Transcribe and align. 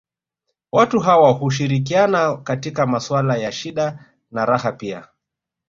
Watu 0.71 0.99
hawa 0.99 1.31
hushirikiana 1.31 2.37
katika 2.37 2.85
maswala 2.85 3.37
ya 3.37 3.51
shida 3.51 4.05
na 4.31 4.45
raha 4.45 4.71
pia 4.71 5.07